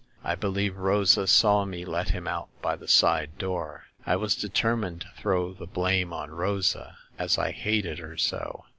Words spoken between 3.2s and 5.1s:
door. I was determined